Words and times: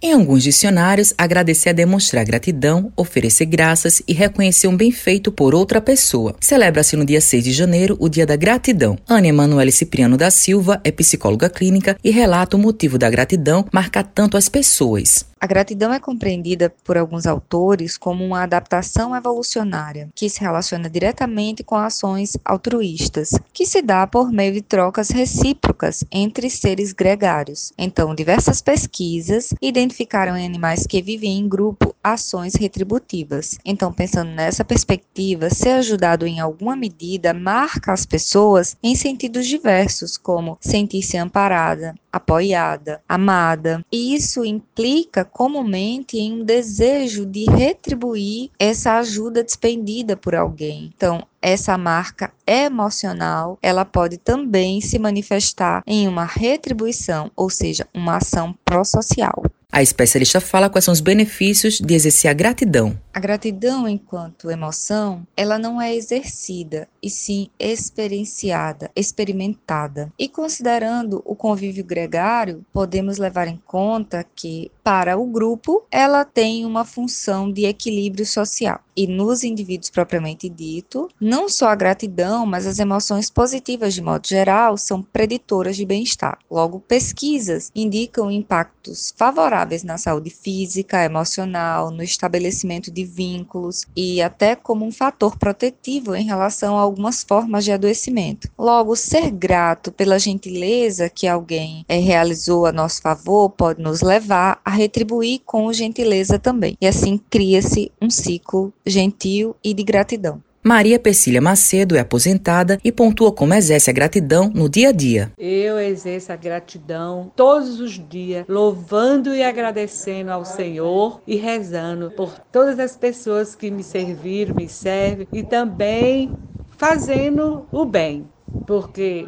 Em 0.00 0.12
alguns 0.12 0.44
dicionários, 0.44 1.12
agradecer 1.18 1.70
é 1.70 1.72
demonstrar 1.72 2.24
gratidão, 2.24 2.92
oferecer 2.96 3.46
graças 3.46 4.00
e 4.06 4.12
reconhecer 4.12 4.68
um 4.68 4.76
bem 4.76 4.92
feito 4.92 5.32
por 5.32 5.56
outra 5.56 5.80
pessoa. 5.80 6.36
Celebra-se 6.40 6.94
no 6.94 7.04
dia 7.04 7.20
6 7.20 7.42
de 7.42 7.52
janeiro 7.52 7.96
o 7.98 8.08
Dia 8.08 8.24
da 8.24 8.36
Gratidão. 8.36 8.96
Ana 9.08 9.26
Emanuele 9.26 9.72
Cipriano 9.72 10.16
da 10.16 10.30
Silva 10.30 10.80
é 10.84 10.92
psicóloga 10.92 11.50
clínica 11.50 11.96
e 12.04 12.12
relata 12.12 12.56
o 12.56 12.60
motivo 12.60 12.96
da 12.96 13.10
gratidão 13.10 13.66
marcar 13.72 14.04
tanto 14.04 14.36
as 14.36 14.48
pessoas. 14.48 15.26
A 15.40 15.46
gratidão 15.46 15.92
é 15.92 16.00
compreendida 16.00 16.68
por 16.82 16.98
alguns 16.98 17.24
autores 17.24 17.96
como 17.96 18.24
uma 18.24 18.42
adaptação 18.42 19.14
evolucionária, 19.14 20.08
que 20.14 20.28
se 20.28 20.40
relaciona 20.40 20.90
diretamente 20.90 21.62
com 21.62 21.76
ações 21.76 22.36
altruístas, 22.44 23.30
que 23.52 23.64
se 23.64 23.80
dá 23.80 24.04
por 24.04 24.32
meio 24.32 24.52
de 24.52 24.62
trocas 24.62 25.10
recíprocas 25.10 26.02
entre 26.10 26.50
seres 26.50 26.92
gregários. 26.92 27.72
Então, 27.78 28.16
diversas 28.16 28.60
pesquisas 28.60 29.54
identificaram 29.62 30.36
em 30.36 30.44
animais 30.44 30.86
que 30.86 31.00
vivem 31.00 31.38
em 31.38 31.48
grupo 31.48 31.94
ações 32.02 32.54
retributivas. 32.54 33.58
Então, 33.64 33.92
pensando 33.92 34.30
nessa 34.30 34.64
perspectiva, 34.64 35.50
ser 35.50 35.70
ajudado 35.70 36.26
em 36.26 36.40
alguma 36.40 36.74
medida 36.74 37.32
marca 37.32 37.92
as 37.92 38.04
pessoas 38.04 38.76
em 38.82 38.96
sentidos 38.96 39.46
diversos, 39.46 40.16
como 40.16 40.58
sentir-se 40.60 41.16
amparada, 41.16 41.94
apoiada, 42.12 43.00
amada. 43.08 43.84
E 43.90 44.14
isso 44.14 44.44
implica 44.44 45.24
comumente 45.24 46.18
em 46.18 46.40
um 46.40 46.44
desejo 46.44 47.24
de 47.24 47.44
retribuir 47.44 48.50
essa 48.58 48.98
ajuda 48.98 49.42
despendida 49.42 50.16
por 50.16 50.34
alguém. 50.34 50.92
Então, 50.94 51.26
essa 51.40 51.78
marca 51.78 52.32
emocional, 52.46 53.58
ela 53.62 53.84
pode 53.84 54.18
também 54.18 54.80
se 54.80 54.98
manifestar 54.98 55.82
em 55.86 56.08
uma 56.08 56.24
retribuição, 56.24 57.30
ou 57.36 57.48
seja, 57.48 57.86
uma 57.94 58.16
ação 58.16 58.54
pró-social. 58.64 59.44
A 59.70 59.82
especialista 59.82 60.40
fala 60.40 60.70
quais 60.70 60.84
são 60.84 60.92
os 60.92 61.00
benefícios 61.00 61.78
de 61.78 61.94
exercer 61.94 62.30
a 62.30 62.34
gratidão. 62.34 62.98
A 63.18 63.20
gratidão, 63.20 63.88
enquanto 63.88 64.48
emoção, 64.48 65.26
ela 65.36 65.58
não 65.58 65.82
é 65.82 65.92
exercida, 65.92 66.88
e 67.02 67.10
sim 67.10 67.50
experienciada, 67.58 68.92
experimentada. 68.94 70.12
E 70.16 70.28
considerando 70.28 71.20
o 71.24 71.34
convívio 71.34 71.84
gregário, 71.84 72.64
podemos 72.72 73.18
levar 73.18 73.48
em 73.48 73.60
conta 73.66 74.24
que, 74.36 74.70
para 74.84 75.18
o 75.18 75.26
grupo, 75.26 75.82
ela 75.90 76.24
tem 76.24 76.64
uma 76.64 76.84
função 76.84 77.50
de 77.50 77.64
equilíbrio 77.64 78.24
social. 78.24 78.80
E 78.96 79.06
nos 79.06 79.44
indivíduos 79.44 79.90
propriamente 79.90 80.48
dito, 80.48 81.08
não 81.20 81.48
só 81.48 81.68
a 81.68 81.74
gratidão, 81.74 82.44
mas 82.44 82.66
as 82.66 82.80
emoções 82.80 83.30
positivas 83.30 83.94
de 83.94 84.02
modo 84.02 84.26
geral 84.26 84.76
são 84.76 85.02
preditoras 85.02 85.76
de 85.76 85.86
bem-estar. 85.86 86.38
Logo, 86.50 86.80
pesquisas 86.80 87.70
indicam 87.74 88.30
impactos 88.30 89.14
favoráveis 89.16 89.84
na 89.84 89.98
saúde 89.98 90.30
física, 90.30 91.04
emocional, 91.04 91.92
no 91.92 92.02
estabelecimento 92.02 92.90
de 92.90 93.04
vínculos 93.08 93.84
e 93.96 94.20
até 94.22 94.54
como 94.54 94.84
um 94.84 94.92
fator 94.92 95.36
protetivo 95.36 96.14
em 96.14 96.24
relação 96.24 96.76
a 96.76 96.80
algumas 96.80 97.22
formas 97.22 97.64
de 97.64 97.72
adoecimento. 97.72 98.48
Logo, 98.58 98.94
ser 98.94 99.30
grato 99.30 99.90
pela 99.90 100.18
gentileza 100.18 101.08
que 101.08 101.26
alguém 101.26 101.84
é, 101.88 101.98
realizou 101.98 102.66
a 102.66 102.72
nosso 102.72 103.02
favor 103.02 103.50
pode 103.50 103.82
nos 103.82 104.02
levar 104.02 104.60
a 104.64 104.70
retribuir 104.70 105.40
com 105.44 105.72
gentileza 105.72 106.38
também. 106.38 106.76
E 106.80 106.86
assim 106.86 107.18
cria-se 107.30 107.90
um 108.00 108.10
ciclo 108.10 108.72
gentil 108.86 109.56
e 109.64 109.72
de 109.74 109.82
gratidão. 109.82 110.42
Maria 110.68 110.98
Pecília 110.98 111.40
Macedo 111.40 111.96
é 111.96 112.00
aposentada 112.00 112.78
e 112.84 112.92
pontua 112.92 113.32
como 113.32 113.54
exerce 113.54 113.88
a 113.88 113.92
gratidão 113.92 114.52
no 114.54 114.68
dia 114.68 114.90
a 114.90 114.92
dia. 114.92 115.32
Eu 115.38 115.78
exerço 115.78 116.30
a 116.30 116.36
gratidão 116.36 117.32
todos 117.34 117.80
os 117.80 117.92
dias, 117.92 118.44
louvando 118.46 119.34
e 119.34 119.42
agradecendo 119.42 120.30
ao 120.30 120.44
Senhor 120.44 121.22
e 121.26 121.36
rezando 121.36 122.10
por 122.10 122.38
todas 122.52 122.78
as 122.78 122.94
pessoas 122.94 123.54
que 123.54 123.70
me 123.70 123.82
serviram, 123.82 124.54
me 124.54 124.68
servem 124.68 125.26
e 125.32 125.42
também 125.42 126.36
fazendo 126.76 127.66
o 127.72 127.86
bem, 127.86 128.28
porque 128.66 129.26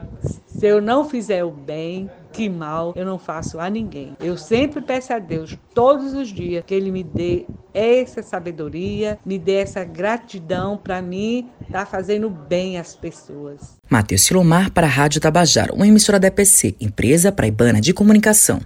se 0.61 0.67
eu 0.67 0.79
não 0.79 1.09
fizer 1.09 1.43
o 1.43 1.51
bem, 1.51 2.11
que 2.35 2.47
mal 2.47 2.93
eu 2.95 3.07
não 3.07 3.19
faço 3.19 3.59
a 3.59 3.71
ninguém. 3.71 4.15
Eu 4.21 4.37
sempre 4.37 4.83
peço 4.83 5.11
a 5.11 5.19
Deus, 5.19 5.57
todos 5.75 6.13
os 6.13 6.29
dias, 6.29 6.63
que 6.67 6.75
Ele 6.75 6.91
me 6.91 7.03
dê 7.03 7.47
essa 7.73 8.23
sabedoria, 8.23 9.19
me 9.25 9.39
dê 9.39 9.55
essa 9.55 9.83
gratidão 9.85 10.77
para 10.77 11.01
mim 11.01 11.49
estar 11.63 11.81
tá 11.81 11.87
fazendo 11.87 12.29
bem 12.29 12.77
às 12.77 12.95
pessoas. 12.95 13.79
Matheus 13.89 14.21
Silomar 14.21 14.71
para 14.71 14.87
a 14.87 14.91
Rádio 14.91 15.19
Tabajaro, 15.19 15.75
uma 15.75 15.87
emissora 15.87 16.21
da 16.21 16.29
EPC, 16.29 16.77
empresa 16.79 17.33
praibana 17.33 17.81
de 17.81 17.95
comunicação. 17.95 18.61